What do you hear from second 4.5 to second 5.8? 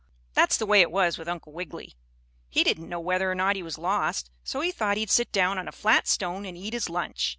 he thought he'd sit down on a